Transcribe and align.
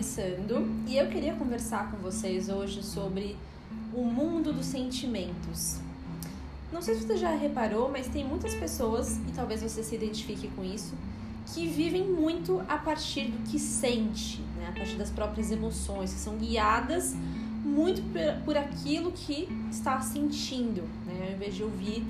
começando 0.00 0.66
e 0.88 0.96
eu 0.96 1.08
queria 1.08 1.34
conversar 1.34 1.90
com 1.90 1.98
vocês 1.98 2.48
hoje 2.48 2.82
sobre 2.82 3.36
o 3.92 4.02
mundo 4.02 4.50
dos 4.50 4.64
sentimentos. 4.64 5.78
Não 6.72 6.80
sei 6.80 6.94
se 6.94 7.02
você 7.02 7.18
já 7.18 7.34
reparou, 7.36 7.90
mas 7.90 8.08
tem 8.08 8.24
muitas 8.24 8.54
pessoas, 8.54 9.18
e 9.28 9.32
talvez 9.36 9.62
você 9.62 9.82
se 9.82 9.94
identifique 9.94 10.48
com 10.56 10.64
isso, 10.64 10.94
que 11.52 11.66
vivem 11.66 12.02
muito 12.02 12.62
a 12.66 12.78
partir 12.78 13.26
do 13.26 13.50
que 13.50 13.58
sente, 13.58 14.40
né? 14.56 14.68
a 14.70 14.72
partir 14.72 14.96
das 14.96 15.10
próprias 15.10 15.50
emoções, 15.50 16.14
que 16.14 16.20
são 16.20 16.38
guiadas 16.38 17.14
muito 17.62 18.00
por, 18.42 18.56
aquilo 18.56 19.12
que 19.12 19.50
está 19.70 20.00
sentindo, 20.00 20.80
né? 21.04 21.26
ao 21.26 21.34
invés 21.34 21.54
de 21.54 21.62
ouvir, 21.62 22.02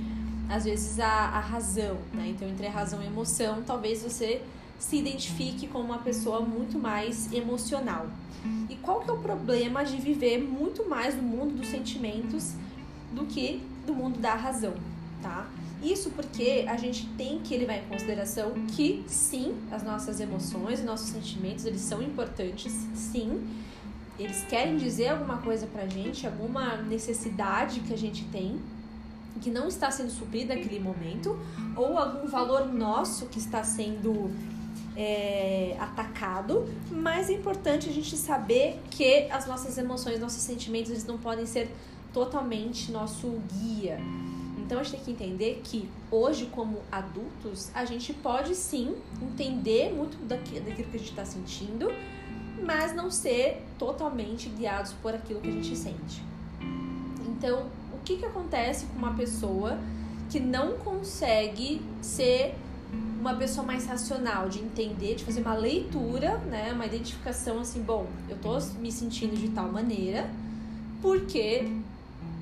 às 0.49 0.63
vezes, 0.63 1.01
a, 1.01 1.09
a 1.09 1.41
razão. 1.41 1.97
Né? 2.15 2.29
Então, 2.29 2.49
entre 2.49 2.69
a 2.69 2.71
razão 2.71 3.03
e 3.03 3.07
a 3.07 3.09
emoção, 3.09 3.65
talvez 3.67 4.05
você 4.05 4.43
se 4.81 4.97
identifique 4.97 5.69
com 5.69 5.79
uma 5.79 5.99
pessoa 5.99 6.41
muito 6.41 6.79
mais 6.79 7.33
emocional. 7.33 8.09
E 8.69 8.75
qual 8.77 9.01
que 9.03 9.11
é 9.11 9.13
o 9.13 9.19
problema 9.19 9.85
de 9.85 9.97
viver 9.99 10.39
muito 10.39 10.89
mais 10.89 11.15
no 11.15 11.23
mundo 11.23 11.55
dos 11.55 11.69
sentimentos 11.69 12.55
do 13.13 13.27
que 13.27 13.63
do 13.87 13.95
mundo 13.95 14.19
da 14.19 14.35
razão, 14.35 14.75
tá? 15.23 15.47
Isso 15.83 16.11
porque 16.11 16.65
a 16.69 16.77
gente 16.77 17.07
tem 17.17 17.41
que 17.41 17.57
levar 17.57 17.77
em 17.77 17.85
consideração 17.87 18.53
que 18.69 19.05
sim, 19.07 19.55
as 19.71 19.83
nossas 19.83 20.21
emoções 20.21 20.83
nossos 20.85 21.09
sentimentos, 21.09 21.65
eles 21.65 21.81
são 21.81 22.03
importantes, 22.03 22.73
sim. 22.95 23.47
Eles 24.19 24.45
querem 24.45 24.77
dizer 24.77 25.09
alguma 25.09 25.39
coisa 25.39 25.67
pra 25.67 25.87
gente, 25.87 26.27
alguma 26.27 26.77
necessidade 26.77 27.81
que 27.81 27.93
a 27.93 27.97
gente 27.97 28.25
tem, 28.27 28.61
que 29.41 29.51
não 29.51 29.69
está 29.69 29.91
sendo 29.91 30.11
suprida 30.11 30.55
naquele 30.55 30.81
momento, 30.81 31.39
ou 31.75 31.97
algum 31.97 32.27
valor 32.27 32.67
nosso 32.67 33.27
que 33.27 33.39
está 33.39 33.65
sendo 33.65 34.31
é, 34.97 35.77
atacado, 35.79 36.69
mas 36.91 37.31
é 37.31 37.33
importante 37.33 37.89
a 37.89 37.93
gente 37.93 38.17
saber 38.17 38.81
que 38.91 39.29
as 39.31 39.47
nossas 39.47 39.79
emoções, 39.79 40.21
nossos 40.21 40.43
sentimentos, 40.43 40.91
eles 40.91 41.05
não 41.05 41.19
podem 41.19 41.47
ser 41.47 41.71
totalmente 42.13 42.91
nosso 42.91 43.41
guia. 43.53 43.99
Então 44.59 44.79
a 44.79 44.83
gente 44.83 44.97
tem 44.97 45.05
que 45.05 45.11
entender 45.11 45.61
que 45.65 45.89
hoje, 46.11 46.47
como 46.47 46.79
adultos, 46.91 47.71
a 47.75 47.85
gente 47.85 48.13
pode 48.13 48.55
sim 48.55 48.95
entender 49.21 49.93
muito 49.93 50.17
daquilo, 50.27 50.67
que 50.67 50.83
a 50.83 50.99
gente 50.99 51.11
está 51.11 51.25
sentindo, 51.25 51.89
mas 52.65 52.95
não 52.95 53.11
ser 53.11 53.65
totalmente 53.79 54.49
guiados 54.49 54.93
por 54.93 55.15
aquilo 55.15 55.41
que 55.41 55.49
a 55.49 55.53
gente 55.53 55.77
sente. 55.77 56.23
Então, 57.27 57.67
o 57.93 57.99
que, 58.05 58.17
que 58.17 58.25
acontece 58.25 58.87
com 58.87 58.99
uma 58.99 59.15
pessoa 59.15 59.79
que 60.29 60.39
não 60.39 60.79
consegue 60.79 61.83
ser 62.01 62.55
uma 63.21 63.35
pessoa 63.35 63.67
mais 63.67 63.87
racional, 63.87 64.49
de 64.49 64.61
entender, 64.61 65.15
de 65.15 65.25
fazer 65.25 65.43
uma 65.43 65.55
leitura, 65.55 66.39
né, 66.39 66.73
uma 66.73 66.87
identificação 66.87 67.61
assim, 67.61 67.83
bom, 67.83 68.07
eu 68.29 68.37
tô 68.39 68.59
me 68.81 68.91
sentindo 68.91 69.37
de 69.37 69.51
tal 69.51 69.71
maneira, 69.71 70.29
porque, 71.03 71.71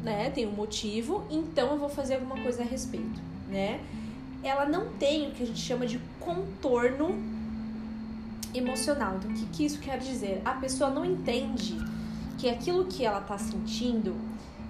né, 0.05 0.31
tem 0.31 0.47
um 0.47 0.53
motivo, 0.53 1.25
então 1.29 1.73
eu 1.73 1.79
vou 1.79 1.89
fazer 1.89 2.15
alguma 2.15 2.41
coisa 2.41 2.63
a 2.63 2.65
respeito, 2.65 3.21
né? 3.49 3.81
Ela 4.43 4.67
não 4.67 4.89
tem 4.95 5.29
o 5.29 5.33
que 5.33 5.43
a 5.43 5.47
gente 5.47 5.61
chama 5.61 5.85
de 5.85 6.01
contorno 6.21 7.19
emocional. 8.55 9.17
Então, 9.17 9.33
o 9.33 9.35
que, 9.35 9.47
que 9.47 9.65
isso 9.65 9.81
quer 9.81 9.99
dizer? 9.99 10.41
A 10.45 10.53
pessoa 10.53 10.91
não 10.91 11.05
entende 11.05 11.77
que 12.39 12.49
aquilo 12.49 12.85
que 12.85 13.05
ela 13.05 13.21
tá 13.21 13.37
sentindo 13.37 14.15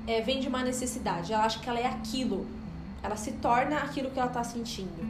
é, 0.06 0.22
vem 0.22 0.40
de 0.40 0.48
uma 0.48 0.64
necessidade. 0.64 1.34
Ela 1.34 1.44
acha 1.44 1.58
que 1.58 1.68
ela 1.68 1.78
é 1.78 1.86
aquilo. 1.86 2.46
Ela 3.02 3.14
se 3.14 3.32
torna 3.32 3.76
aquilo 3.76 4.10
que 4.10 4.18
ela 4.18 4.30
tá 4.30 4.42
sentindo. 4.42 5.06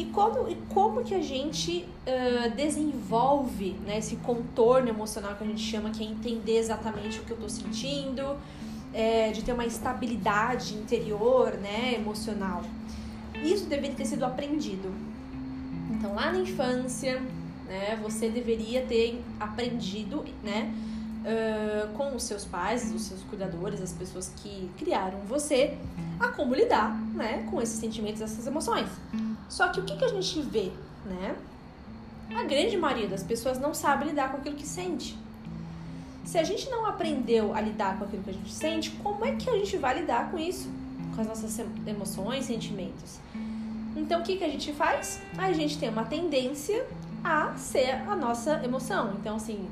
E 0.00 0.06
como, 0.06 0.48
e 0.48 0.54
como 0.70 1.04
que 1.04 1.14
a 1.14 1.20
gente 1.20 1.86
uh, 2.06 2.56
desenvolve 2.56 3.72
né, 3.84 3.98
esse 3.98 4.16
contorno 4.16 4.88
emocional 4.88 5.34
que 5.34 5.44
a 5.44 5.46
gente 5.46 5.60
chama, 5.60 5.90
que 5.90 6.02
é 6.02 6.06
entender 6.06 6.56
exatamente 6.56 7.20
o 7.20 7.22
que 7.22 7.32
eu 7.32 7.34
estou 7.34 7.50
sentindo, 7.50 8.34
é, 8.94 9.30
de 9.30 9.44
ter 9.44 9.52
uma 9.52 9.66
estabilidade 9.66 10.72
interior, 10.72 11.52
né, 11.58 11.96
emocional. 11.96 12.62
Isso 13.44 13.66
deveria 13.66 13.94
ter 13.94 14.06
sido 14.06 14.24
aprendido. 14.24 14.90
Então, 15.90 16.14
lá 16.14 16.32
na 16.32 16.38
infância, 16.38 17.20
né, 17.68 18.00
você 18.02 18.30
deveria 18.30 18.80
ter 18.86 19.22
aprendido, 19.38 20.24
né, 20.42 20.72
uh, 21.26 21.92
com 21.92 22.16
os 22.16 22.22
seus 22.22 22.46
pais, 22.46 22.90
os 22.94 23.02
seus 23.02 23.22
cuidadores, 23.24 23.82
as 23.82 23.92
pessoas 23.92 24.32
que 24.36 24.70
criaram 24.78 25.18
você, 25.28 25.76
a 26.18 26.28
como 26.28 26.54
lidar, 26.54 26.98
né, 27.14 27.46
com 27.50 27.60
esses 27.60 27.78
sentimentos, 27.78 28.22
essas 28.22 28.46
emoções. 28.46 28.88
Só 29.50 29.68
que 29.68 29.80
o 29.80 29.84
que, 29.84 29.96
que 29.96 30.04
a 30.04 30.08
gente 30.08 30.40
vê, 30.40 30.70
né? 31.04 31.36
A 32.34 32.44
grande 32.44 32.76
maioria 32.76 33.08
das 33.08 33.24
pessoas 33.24 33.58
não 33.58 33.74
sabe 33.74 34.06
lidar 34.06 34.30
com 34.30 34.38
aquilo 34.38 34.54
que 34.54 34.66
sente. 34.66 35.18
Se 36.24 36.38
a 36.38 36.44
gente 36.44 36.70
não 36.70 36.86
aprendeu 36.86 37.52
a 37.52 37.60
lidar 37.60 37.98
com 37.98 38.04
aquilo 38.04 38.22
que 38.22 38.30
a 38.30 38.32
gente 38.32 38.52
sente, 38.52 38.90
como 39.02 39.24
é 39.24 39.34
que 39.34 39.50
a 39.50 39.58
gente 39.58 39.76
vai 39.76 39.98
lidar 39.98 40.30
com 40.30 40.38
isso? 40.38 40.70
Com 41.14 41.20
as 41.20 41.26
nossas 41.26 41.58
emoções, 41.84 42.44
sentimentos. 42.44 43.18
Então, 43.96 44.20
o 44.20 44.22
que, 44.22 44.36
que 44.36 44.44
a 44.44 44.48
gente 44.48 44.72
faz? 44.72 45.20
A 45.36 45.52
gente 45.52 45.76
tem 45.76 45.88
uma 45.88 46.04
tendência 46.04 46.86
a 47.24 47.52
ser 47.56 47.90
a 48.08 48.14
nossa 48.14 48.64
emoção. 48.64 49.14
Então, 49.18 49.34
assim, 49.34 49.68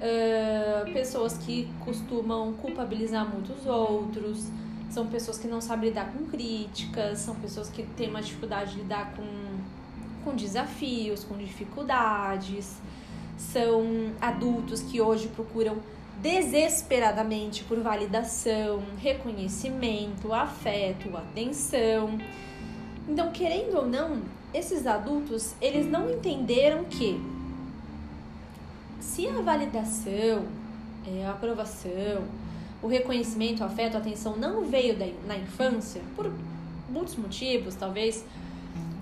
uh, 0.00 0.90
pessoas 0.90 1.36
que 1.36 1.68
costumam 1.84 2.54
culpabilizar 2.54 3.28
muitos 3.28 3.66
outros, 3.66 4.48
são 4.92 5.06
pessoas 5.06 5.38
que 5.38 5.48
não 5.48 5.60
sabem 5.62 5.88
lidar 5.88 6.12
com 6.12 6.26
críticas, 6.26 7.20
são 7.20 7.34
pessoas 7.36 7.70
que 7.70 7.82
têm 7.82 8.10
uma 8.10 8.20
dificuldade 8.20 8.72
de 8.72 8.82
lidar 8.82 9.14
com, 9.16 9.24
com 10.22 10.36
desafios, 10.36 11.24
com 11.24 11.34
dificuldades, 11.38 12.76
são 13.38 14.12
adultos 14.20 14.82
que 14.82 15.00
hoje 15.00 15.28
procuram 15.28 15.78
desesperadamente 16.20 17.64
por 17.64 17.80
validação, 17.80 18.82
reconhecimento, 18.98 20.30
afeto, 20.32 21.16
atenção. 21.16 22.18
Então, 23.08 23.32
querendo 23.32 23.78
ou 23.78 23.88
não, 23.88 24.20
esses 24.52 24.86
adultos, 24.86 25.54
eles 25.60 25.86
não 25.86 26.10
entenderam 26.10 26.84
que 26.84 27.18
se 29.00 29.26
a 29.26 29.40
validação, 29.40 30.44
é, 31.06 31.24
a 31.24 31.30
aprovação, 31.30 32.24
o 32.82 32.88
reconhecimento, 32.88 33.62
o 33.62 33.66
afeto, 33.66 33.96
a 33.96 34.00
atenção 34.00 34.36
não 34.36 34.64
veio 34.64 34.96
da, 34.96 35.06
na 35.26 35.36
infância, 35.36 36.02
por 36.16 36.32
muitos 36.90 37.16
motivos, 37.16 37.74
talvez 37.74 38.24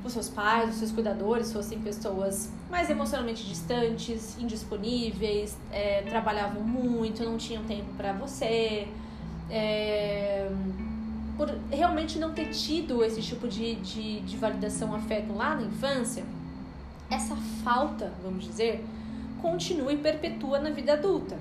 os 0.05 0.13
seus 0.13 0.29
pais, 0.29 0.71
os 0.71 0.77
seus 0.77 0.93
cuidadores 0.93 1.53
fossem 1.53 1.79
pessoas 1.81 2.51
mais 2.71 2.89
emocionalmente 2.89 3.45
distantes, 3.45 4.39
indisponíveis, 4.39 5.57
é, 5.73 6.03
trabalhavam 6.03 6.63
muito, 6.63 7.23
não 7.25 7.37
tinham 7.37 7.65
tempo 7.65 7.93
para 7.97 8.13
você, 8.13 8.87
é, 9.51 10.51
por 11.37 11.49
realmente 11.71 12.19
não 12.19 12.33
ter 12.33 12.51
tido 12.51 13.03
esse 13.03 13.21
tipo 13.23 13.49
de, 13.49 13.77
de, 13.77 14.21
de 14.21 14.37
validação, 14.37 14.95
afeto 14.95 15.33
lá 15.35 15.55
na 15.55 15.63
infância, 15.63 16.25
essa 17.11 17.35
falta, 17.65 18.13
vamos 18.23 18.45
dizer, 18.45 18.85
continua 19.43 19.93
e 19.93 19.97
perpetua 19.97 20.59
na 20.59 20.71
vida 20.71 20.93
adulta. 20.93 21.37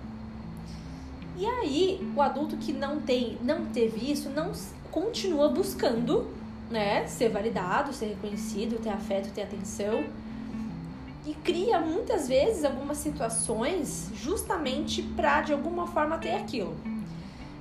E 1.39 1.45
aí, 1.45 2.11
o 2.17 2.21
adulto 2.21 2.57
que 2.57 2.73
não 2.73 2.99
tem, 2.99 3.37
não 3.41 3.67
teve 3.67 4.11
isso, 4.11 4.29
não 4.29 4.51
continua 4.91 5.47
buscando, 5.47 6.27
né, 6.69 7.07
ser 7.07 7.29
validado, 7.29 7.93
ser 7.93 8.07
reconhecido, 8.07 8.77
ter 8.77 8.89
afeto, 8.89 9.31
ter 9.33 9.43
atenção. 9.43 10.03
E 11.25 11.33
cria 11.35 11.79
muitas 11.79 12.27
vezes 12.27 12.65
algumas 12.65 12.97
situações 12.97 14.11
justamente 14.15 15.01
para 15.01 15.41
de 15.43 15.53
alguma 15.53 15.87
forma 15.87 16.17
ter 16.17 16.33
aquilo. 16.33 16.75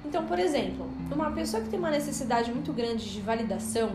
Então, 0.04 0.26
por 0.26 0.40
exemplo, 0.40 0.84
uma 1.12 1.30
pessoa 1.30 1.62
que 1.62 1.68
tem 1.68 1.78
uma 1.78 1.90
necessidade 1.92 2.50
muito 2.52 2.72
grande 2.72 3.08
de 3.08 3.20
validação, 3.20 3.92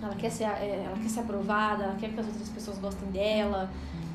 ela 0.00 0.14
quer 0.14 0.30
ser, 0.30 0.44
é, 0.44 0.84
ela 0.86 0.96
quer 0.96 1.08
ser 1.08 1.20
aprovada, 1.20 1.84
ela 1.84 1.96
quer 1.96 2.10
que 2.10 2.20
as 2.20 2.26
outras 2.26 2.48
pessoas 2.50 2.78
gostem 2.78 3.08
dela, 3.10 3.68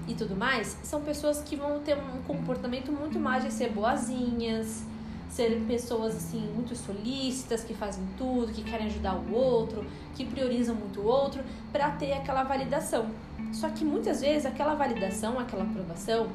e 0.08 0.14
tudo 0.14 0.36
mais, 0.36 0.78
são 0.84 1.02
pessoas 1.02 1.42
que 1.42 1.56
vão 1.56 1.80
ter 1.82 1.98
um 1.98 2.22
comportamento 2.24 2.92
muito 2.92 3.20
mais 3.20 3.44
de 3.44 3.52
ser 3.52 3.72
boazinhas, 3.72 4.84
ser 5.30 5.62
pessoas 5.68 6.16
assim 6.16 6.50
muito 6.56 6.76
solícitas, 6.76 7.64
que 7.64 7.74
fazem 7.74 8.04
tudo, 8.18 8.54
que 8.54 8.64
querem 8.64 8.88
ajudar 8.88 9.16
o 9.16 9.34
outro, 9.34 9.86
que 10.16 10.26
priorizam 10.26 10.76
muito 10.76 11.02
o 11.02 11.06
outro 11.06 11.44
para 11.72 11.92
ter 11.92 12.14
aquela 12.14 12.44
validação. 12.44 13.08
Só 13.52 13.70
que 13.70 13.84
muitas 13.84 14.22
vezes 14.22 14.46
aquela 14.46 14.76
validação, 14.76 15.38
aquela 15.38 15.64
aprovação 15.64 16.30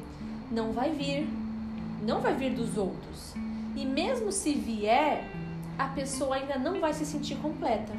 não 0.51 0.71
vai 0.71 0.91
vir, 0.91 1.27
não 2.05 2.21
vai 2.21 2.35
vir 2.35 2.53
dos 2.53 2.77
outros. 2.77 3.33
E 3.75 3.85
mesmo 3.85 4.31
se 4.31 4.53
vier, 4.53 5.27
a 5.77 5.85
pessoa 5.85 6.35
ainda 6.35 6.59
não 6.59 6.79
vai 6.79 6.93
se 6.93 7.05
sentir 7.05 7.35
completa. 7.37 7.93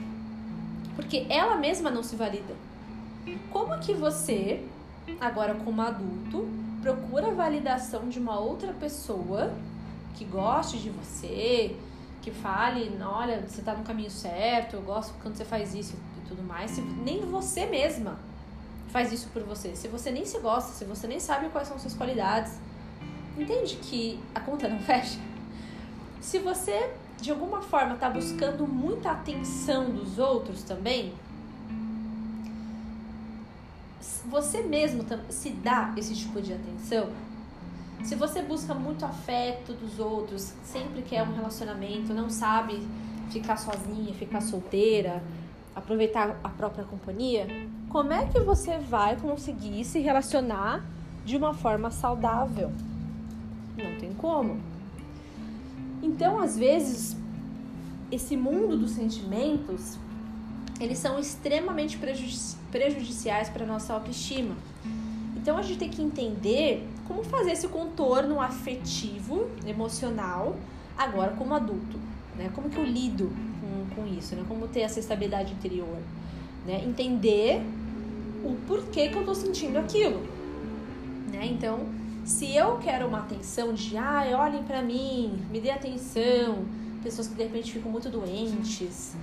Porque 0.94 1.26
ela 1.28 1.56
mesma 1.56 1.90
não 1.90 2.02
se 2.02 2.14
valida. 2.14 2.54
Como 3.50 3.78
que 3.80 3.92
você 3.92 4.62
agora 5.20 5.54
como 5.54 5.80
adulto, 5.82 6.48
procura 6.80 7.28
a 7.28 7.34
validação 7.34 8.08
de 8.08 8.18
uma 8.18 8.38
outra 8.38 8.72
pessoa 8.72 9.52
que 10.14 10.24
goste 10.24 10.78
de 10.78 10.90
você, 10.90 11.76
que 12.22 12.30
fale, 12.30 12.90
olha, 13.02 13.42
você 13.46 13.62
tá 13.62 13.74
no 13.74 13.84
caminho 13.84 14.10
certo, 14.10 14.76
eu 14.76 14.82
gosto 14.82 15.14
quando 15.22 15.36
você 15.36 15.44
faz 15.44 15.74
isso 15.74 15.94
e 16.18 16.28
tudo 16.28 16.42
mais. 16.42 16.70
Se 16.70 16.80
nem 16.80 17.20
você 17.20 17.66
mesma 17.66 18.18
faz 18.88 19.12
isso 19.12 19.28
por 19.32 19.42
você. 19.42 19.74
Se 19.74 19.88
você 19.88 20.10
nem 20.10 20.24
se 20.24 20.38
gosta, 20.38 20.72
se 20.72 20.84
você 20.84 21.06
nem 21.06 21.18
sabe 21.18 21.48
quais 21.48 21.68
são 21.68 21.78
suas 21.78 21.94
qualidades, 21.94 22.58
entende 23.36 23.76
que 23.76 24.20
a 24.34 24.40
conta 24.40 24.68
não 24.68 24.78
fecha? 24.84 25.18
Se 26.20 26.38
você 26.38 26.90
de 27.20 27.30
alguma 27.30 27.62
forma 27.62 27.94
está 27.94 28.10
buscando 28.10 28.66
muita 28.66 29.10
atenção 29.10 29.90
dos 29.90 30.18
outros 30.18 30.62
também, 30.62 31.12
você 34.26 34.62
mesmo 34.62 35.04
se 35.28 35.50
dá 35.50 35.92
esse 35.96 36.14
tipo 36.14 36.40
de 36.40 36.52
atenção? 36.52 37.08
Se 38.02 38.14
você 38.14 38.42
busca 38.42 38.74
muito 38.74 39.04
afeto 39.04 39.72
dos 39.72 39.98
outros, 39.98 40.52
sempre 40.62 41.02
quer 41.02 41.22
um 41.22 41.34
relacionamento, 41.34 42.12
não 42.12 42.28
sabe 42.28 42.86
ficar 43.30 43.56
sozinha, 43.56 44.12
ficar 44.14 44.40
solteira, 44.40 45.22
aproveitar 45.74 46.38
a 46.44 46.48
própria 46.48 46.84
companhia, 46.84 47.46
como 47.88 48.12
é 48.12 48.26
que 48.26 48.40
você 48.40 48.78
vai 48.78 49.16
conseguir 49.16 49.84
se 49.84 50.00
relacionar 50.00 50.84
de 51.24 51.36
uma 51.36 51.54
forma 51.54 51.90
saudável? 51.90 52.70
Não 53.76 53.98
tem 53.98 54.12
como. 54.14 54.60
Então, 56.02 56.40
às 56.40 56.58
vezes, 56.58 57.16
esse 58.10 58.36
mundo 58.36 58.76
dos 58.76 58.90
sentimentos, 58.90 59.98
eles 60.80 60.98
são 60.98 61.18
extremamente 61.18 61.96
prejudici 61.98 62.56
prejudiciais 62.70 63.48
para 63.48 63.64
nossa 63.64 63.94
autoestima. 63.94 64.56
Então, 65.36 65.56
a 65.56 65.62
gente 65.62 65.78
tem 65.78 65.88
que 65.88 66.02
entender 66.02 66.84
como 67.06 67.22
fazer 67.22 67.52
esse 67.52 67.68
contorno 67.68 68.40
afetivo, 68.40 69.48
emocional, 69.64 70.56
agora 70.96 71.32
como 71.32 71.54
adulto, 71.54 71.96
né? 72.36 72.50
Como 72.52 72.68
que 72.68 72.76
eu 72.76 72.84
lido 72.84 73.30
com, 73.60 73.94
com 73.94 74.06
isso, 74.18 74.34
né? 74.34 74.44
Como 74.48 74.66
ter 74.66 74.80
essa 74.80 74.98
estabilidade 74.98 75.52
interior, 75.52 75.98
né? 76.66 76.82
Entender 76.84 77.62
o 78.42 78.56
porquê 78.66 79.08
que 79.08 79.16
eu 79.16 79.24
tô 79.24 79.34
sentindo 79.34 79.78
aquilo, 79.78 80.20
né? 81.32 81.46
Então, 81.46 81.86
se 82.24 82.56
eu 82.56 82.78
quero 82.78 83.06
uma 83.06 83.18
atenção 83.18 83.72
de, 83.74 83.96
ah, 83.96 84.24
olhem 84.36 84.62
para 84.62 84.82
mim, 84.82 85.38
me 85.50 85.60
dê 85.60 85.70
atenção, 85.70 86.64
pessoas 87.02 87.28
que 87.28 87.34
de 87.34 87.42
repente 87.42 87.70
ficam 87.70 87.92
muito 87.92 88.08
doentes, 88.08 89.14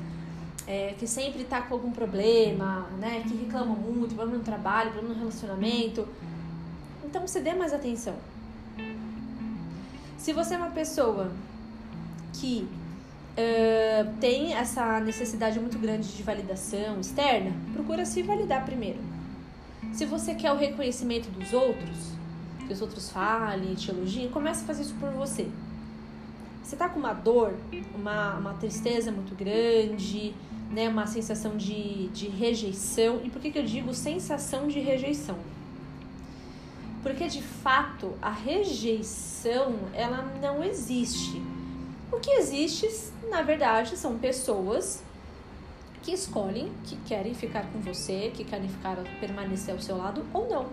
é, 0.68 0.94
que 0.98 1.08
sempre 1.08 1.44
tá 1.44 1.62
com 1.62 1.74
algum 1.74 1.92
problema, 1.92 2.88
né? 3.00 3.24
Que 3.28 3.36
reclamam 3.36 3.76
muito, 3.76 4.16
problema 4.16 4.38
no 4.38 4.44
trabalho, 4.44 4.92
problema 4.92 5.16
no 5.16 5.20
relacionamento. 5.20 6.08
Então 7.04 7.28
você 7.28 7.40
dê 7.40 7.54
mais 7.54 7.74
atenção. 7.74 8.16
Se 10.18 10.34
você 10.34 10.54
é 10.54 10.58
uma 10.58 10.70
pessoa 10.70 11.32
que 12.34 12.68
uh, 13.32 14.14
tem 14.20 14.54
essa 14.54 15.00
necessidade 15.00 15.60
muito 15.60 15.80
grande 15.80 16.08
de 16.16 16.24
validação 16.24 17.00
externa, 17.00 17.52
procura 17.74 18.06
se 18.06 18.22
validar 18.22 18.64
primeiro. 18.64 19.00
Se 19.94 20.06
você 20.06 20.36
quer 20.36 20.52
o 20.52 20.58
reconhecimento 20.58 21.30
dos 21.32 21.52
outros, 21.54 22.12
que 22.68 22.72
os 22.72 22.82
outros 22.82 23.10
falem, 23.10 23.74
te 23.74 23.90
elogiem, 23.90 24.30
comece 24.30 24.64
a 24.64 24.68
fazer 24.68 24.84
isso 24.84 24.96
por 25.00 25.10
você. 25.10 25.50
Você 26.64 26.76
tá 26.76 26.88
com 26.88 27.00
uma 27.00 27.14
dor, 27.14 27.54
uma, 27.96 28.36
uma 28.36 28.54
tristeza 28.54 29.12
muito 29.12 29.36
grande, 29.36 30.34
né, 30.72 30.88
uma 30.88 31.06
sensação 31.08 31.58
de, 31.58 32.08
de 32.10 32.28
rejeição. 32.28 33.22
E 33.24 33.30
por 33.30 33.42
que, 33.42 33.52
que 33.52 33.60
eu 33.60 33.66
digo 33.66 33.94
sensação 33.94 34.68
de 34.68 34.80
rejeição? 34.80 35.38
Porque 37.04 37.28
de 37.28 37.42
fato 37.42 38.14
a 38.22 38.30
rejeição 38.30 39.76
ela 39.94 40.22
não 40.42 40.64
existe. 40.64 41.42
O 42.12 42.20
que 42.20 42.32
existe, 42.32 42.88
na 43.30 43.42
verdade, 43.42 43.98
são 43.98 44.18
pessoas 44.18 45.04
que 46.04 46.12
escolhem 46.12 46.72
que 46.84 46.96
querem 46.98 47.34
ficar 47.34 47.66
com 47.72 47.80
você, 47.80 48.32
que 48.34 48.44
querem 48.44 48.68
ficar 48.68 48.98
permanecer 49.20 49.74
ao 49.74 49.80
seu 49.80 49.98
lado 49.98 50.26
ou 50.34 50.48
não. 50.50 50.70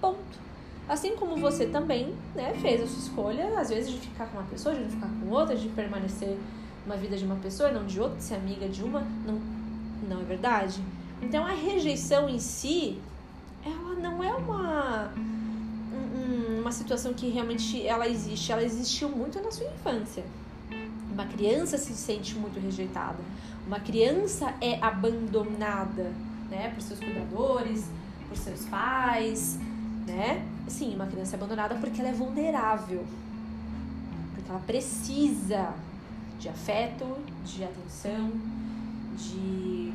Ponto. 0.00 0.47
Assim 0.88 1.14
como 1.16 1.36
você 1.36 1.66
também 1.66 2.14
né, 2.34 2.54
fez 2.54 2.82
a 2.82 2.86
sua 2.86 2.98
escolha, 2.98 3.60
às 3.60 3.68
vezes, 3.68 3.92
de 3.92 3.98
ficar 3.98 4.26
com 4.26 4.38
uma 4.38 4.46
pessoa, 4.46 4.74
de 4.74 4.80
não 4.80 4.90
ficar 4.90 5.08
com 5.08 5.28
outra, 5.28 5.54
de 5.54 5.68
permanecer 5.68 6.38
uma 6.86 6.96
vida 6.96 7.16
de 7.16 7.24
uma 7.24 7.36
pessoa 7.36 7.70
não 7.70 7.84
de 7.84 8.00
outra, 8.00 8.16
de 8.16 8.24
ser 8.24 8.36
amiga 8.36 8.66
de 8.66 8.82
uma, 8.82 9.06
não, 9.26 9.38
não 10.08 10.22
é 10.22 10.24
verdade? 10.24 10.80
Então 11.20 11.44
a 11.44 11.52
rejeição 11.52 12.28
em 12.28 12.38
si, 12.38 12.98
ela 13.64 13.94
não 13.94 14.24
é 14.24 14.32
uma 14.32 15.12
uma 16.60 16.72
situação 16.72 17.14
que 17.14 17.28
realmente 17.30 17.86
ela 17.86 18.06
existe, 18.06 18.52
ela 18.52 18.62
existiu 18.62 19.08
muito 19.08 19.40
na 19.40 19.50
sua 19.50 19.66
infância. 19.66 20.22
Uma 21.10 21.24
criança 21.24 21.78
se 21.78 21.94
sente 21.94 22.34
muito 22.34 22.60
rejeitada. 22.60 23.16
Uma 23.66 23.80
criança 23.80 24.54
é 24.60 24.78
abandonada, 24.82 26.12
né, 26.50 26.70
por 26.74 26.82
seus 26.82 27.00
cuidadores, 27.00 27.86
por 28.28 28.36
seus 28.36 28.66
pais, 28.66 29.58
né? 30.08 30.44
Sim, 30.66 30.94
uma 30.94 31.06
criança 31.06 31.36
é 31.36 31.38
abandonada 31.38 31.74
porque 31.76 32.00
ela 32.00 32.10
é 32.10 32.12
vulnerável. 32.12 33.04
Porque 34.34 34.50
ela 34.50 34.60
precisa 34.60 35.74
de 36.38 36.48
afeto, 36.48 37.04
de 37.44 37.64
atenção, 37.64 38.30
de 39.16 39.92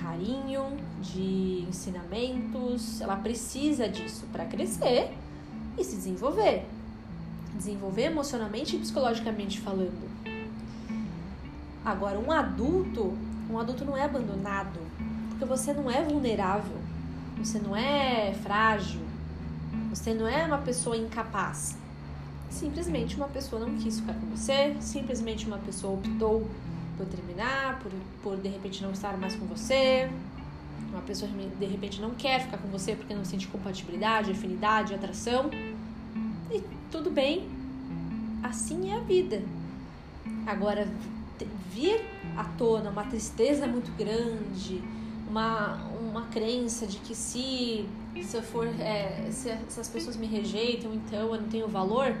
carinho, 0.00 0.64
de 1.02 1.64
ensinamentos. 1.68 3.00
Ela 3.00 3.16
precisa 3.16 3.88
disso 3.88 4.26
para 4.32 4.44
crescer 4.44 5.12
e 5.76 5.84
se 5.84 5.96
desenvolver. 5.96 6.64
Desenvolver 7.54 8.04
emocionalmente 8.04 8.76
e 8.76 8.78
psicologicamente 8.78 9.60
falando. 9.60 10.06
Agora, 11.84 12.18
um 12.18 12.30
adulto, 12.32 13.16
um 13.48 13.58
adulto 13.58 13.84
não 13.84 13.96
é 13.96 14.02
abandonado, 14.02 14.80
porque 15.30 15.44
você 15.44 15.72
não 15.72 15.90
é 15.90 16.02
vulnerável. 16.02 16.85
Você 17.38 17.58
não 17.58 17.76
é 17.76 18.34
frágil. 18.42 19.00
Você 19.90 20.12
não 20.14 20.26
é 20.26 20.44
uma 20.44 20.58
pessoa 20.58 20.96
incapaz. 20.96 21.76
Simplesmente 22.50 23.16
uma 23.16 23.28
pessoa 23.28 23.64
não 23.64 23.76
quis 23.76 24.00
ficar 24.00 24.14
com 24.14 24.26
você, 24.26 24.76
simplesmente 24.80 25.46
uma 25.46 25.58
pessoa 25.58 25.94
optou 25.94 26.48
por 26.96 27.06
terminar, 27.06 27.78
por, 27.80 27.92
por 28.22 28.36
de 28.36 28.48
repente 28.48 28.82
não 28.82 28.92
estar 28.92 29.16
mais 29.16 29.34
com 29.34 29.46
você. 29.46 30.10
Uma 30.90 31.02
pessoa 31.02 31.30
de 31.30 31.66
repente 31.66 32.00
não 32.00 32.10
quer 32.10 32.42
ficar 32.42 32.58
com 32.58 32.68
você 32.68 32.94
porque 32.94 33.14
não 33.14 33.24
sente 33.24 33.46
compatibilidade, 33.48 34.30
afinidade, 34.30 34.94
atração. 34.94 35.50
E 36.50 36.62
tudo 36.90 37.10
bem, 37.10 37.48
assim 38.42 38.92
é 38.92 38.96
a 38.96 39.00
vida. 39.00 39.42
Agora, 40.46 40.88
vir 41.72 42.00
à 42.36 42.44
tona 42.44 42.88
uma 42.90 43.04
tristeza 43.04 43.66
muito 43.66 43.90
grande, 43.98 44.82
uma, 45.28 45.76
uma 45.98 46.22
crença 46.26 46.86
de 46.86 46.98
que 46.98 47.14
se, 47.14 47.88
se 48.22 48.36
eu 48.36 48.42
for 48.42 48.66
é, 48.80 49.28
se, 49.30 49.56
se 49.68 49.80
as 49.80 49.88
pessoas 49.88 50.16
me 50.16 50.26
rejeitam, 50.26 50.94
então 50.94 51.34
eu 51.34 51.40
não 51.40 51.48
tenho 51.48 51.68
valor, 51.68 52.16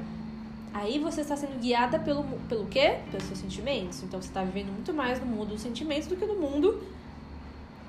aí 0.74 0.98
você 0.98 1.20
está 1.20 1.36
sendo 1.36 1.58
guiada 1.60 1.98
pelo, 1.98 2.24
pelo 2.48 2.66
quê? 2.66 2.98
Pelos 3.10 3.26
seus 3.26 3.38
sentimentos. 3.38 4.02
Então 4.02 4.20
você 4.20 4.28
está 4.28 4.42
vivendo 4.42 4.72
muito 4.72 4.92
mais 4.92 5.20
no 5.20 5.26
mundo 5.26 5.50
dos 5.50 5.60
sentimentos 5.60 6.08
do 6.08 6.16
que 6.16 6.26
no 6.26 6.34
mundo 6.34 6.82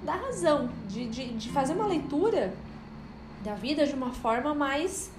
da 0.03 0.15
razão, 0.15 0.69
de, 0.87 1.07
de, 1.07 1.33
de 1.33 1.49
fazer 1.49 1.73
uma 1.73 1.87
leitura 1.87 2.53
da 3.43 3.55
vida 3.55 3.85
de 3.85 3.93
uma 3.93 4.11
forma 4.11 4.53
mais 4.53 5.11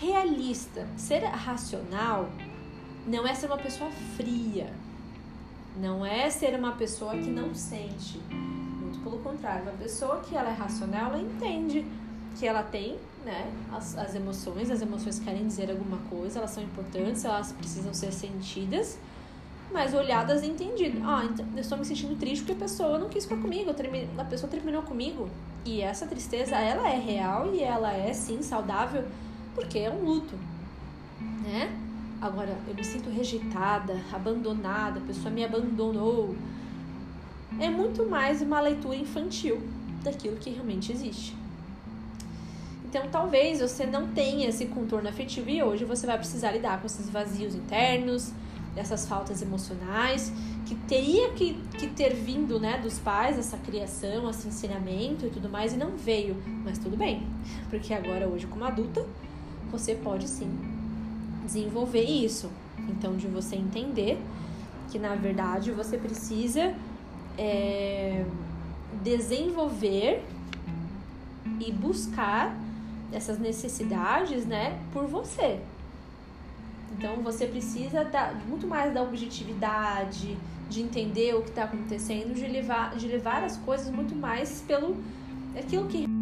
realista. 0.00 0.86
Ser 0.96 1.22
racional 1.24 2.28
não 3.06 3.26
é 3.26 3.34
ser 3.34 3.46
uma 3.46 3.58
pessoa 3.58 3.90
fria, 4.16 4.72
não 5.76 6.04
é 6.04 6.30
ser 6.30 6.58
uma 6.58 6.72
pessoa 6.72 7.12
que 7.12 7.30
não 7.30 7.54
sente 7.54 8.20
pelo 8.98 9.18
contrário, 9.18 9.62
uma 9.62 9.72
pessoa 9.72 10.20
que 10.20 10.36
ela 10.36 10.50
é 10.50 10.52
racional, 10.52 11.12
ela 11.12 11.20
entende 11.20 11.84
que 12.38 12.46
ela 12.46 12.62
tem 12.62 12.98
né, 13.24 13.50
as, 13.72 13.96
as 13.96 14.14
emoções, 14.14 14.70
as 14.70 14.82
emoções 14.82 15.18
querem 15.18 15.46
dizer 15.46 15.70
alguma 15.70 15.98
coisa, 16.10 16.38
elas 16.38 16.50
são 16.50 16.62
importantes, 16.62 17.24
elas 17.24 17.52
precisam 17.52 17.92
ser 17.92 18.12
sentidas, 18.12 18.98
mas 19.72 19.94
olhadas 19.94 20.42
e 20.42 20.46
entendidas. 20.46 21.02
Ah, 21.04 21.24
então, 21.24 21.44
eu 21.54 21.60
estou 21.60 21.76
me 21.76 21.84
sentindo 21.84 22.16
triste 22.16 22.44
porque 22.44 22.52
a 22.52 22.66
pessoa 22.66 22.98
não 22.98 23.08
quis 23.08 23.24
ficar 23.24 23.40
comigo, 23.40 23.74
a 24.16 24.24
pessoa 24.24 24.50
terminou 24.50 24.82
comigo. 24.82 25.28
E 25.64 25.80
essa 25.80 26.06
tristeza, 26.06 26.54
ela 26.56 26.88
é 26.88 26.98
real 26.98 27.52
e 27.52 27.62
ela 27.62 27.92
é 27.92 28.12
sim 28.12 28.40
saudável, 28.42 29.04
porque 29.54 29.80
é 29.80 29.90
um 29.90 30.04
luto, 30.04 30.36
né? 31.42 31.76
Agora, 32.20 32.56
eu 32.68 32.74
me 32.74 32.84
sinto 32.84 33.10
rejeitada, 33.10 34.00
abandonada, 34.12 35.00
a 35.00 35.02
pessoa 35.02 35.30
me 35.30 35.44
abandonou, 35.44 36.34
é 37.58 37.70
muito 37.70 38.04
mais 38.04 38.42
uma 38.42 38.60
leitura 38.60 38.96
infantil 38.96 39.60
daquilo 40.02 40.36
que 40.36 40.50
realmente 40.50 40.92
existe. 40.92 41.34
Então, 42.84 43.08
talvez 43.10 43.60
você 43.60 43.84
não 43.84 44.08
tenha 44.08 44.48
esse 44.48 44.66
contorno 44.66 45.08
afetivo 45.08 45.50
e 45.50 45.62
hoje 45.62 45.84
você 45.84 46.06
vai 46.06 46.16
precisar 46.16 46.52
lidar 46.52 46.80
com 46.80 46.86
esses 46.86 47.10
vazios 47.10 47.54
internos, 47.54 48.32
essas 48.76 49.06
faltas 49.06 49.42
emocionais, 49.42 50.32
que 50.66 50.74
teria 50.74 51.30
que, 51.30 51.54
que 51.78 51.88
ter 51.88 52.14
vindo 52.14 52.60
né, 52.60 52.78
dos 52.78 52.98
pais, 52.98 53.38
essa 53.38 53.56
criação, 53.56 54.28
esse 54.30 54.48
ensinamento 54.48 55.26
e 55.26 55.30
tudo 55.30 55.48
mais, 55.48 55.72
e 55.72 55.76
não 55.76 55.96
veio. 55.96 56.36
Mas 56.64 56.78
tudo 56.78 56.96
bem, 56.96 57.26
porque 57.70 57.92
agora, 57.92 58.28
hoje, 58.28 58.46
como 58.46 58.64
adulta, 58.64 59.04
você 59.70 59.94
pode 59.94 60.28
sim 60.28 60.50
desenvolver 61.44 62.04
isso. 62.04 62.50
Então, 62.88 63.16
de 63.16 63.26
você 63.26 63.56
entender 63.56 64.18
que 64.90 64.98
na 64.98 65.14
verdade 65.14 65.72
você 65.72 65.98
precisa 65.98 66.74
é, 67.38 68.24
desenvolver 69.02 70.22
e 71.60 71.72
buscar 71.72 72.56
essas 73.12 73.38
necessidades, 73.38 74.44
né, 74.44 74.78
por 74.92 75.06
você. 75.06 75.60
Então 76.92 77.16
você 77.16 77.46
precisa 77.46 78.04
dar 78.04 78.34
muito 78.46 78.66
mais 78.66 78.92
da 78.92 79.02
objetividade, 79.02 80.36
de 80.68 80.82
entender 80.82 81.34
o 81.34 81.42
que 81.42 81.50
está 81.50 81.64
acontecendo, 81.64 82.34
de 82.34 82.46
levar, 82.46 82.96
de 82.96 83.06
levar 83.06 83.44
as 83.44 83.56
coisas 83.58 83.90
muito 83.90 84.14
mais 84.14 84.62
pelo 84.66 84.96
aquilo 85.56 85.86
que 85.86 86.15